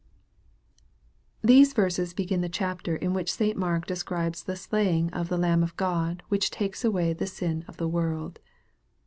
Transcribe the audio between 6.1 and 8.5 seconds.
which taketh away the sin of the world."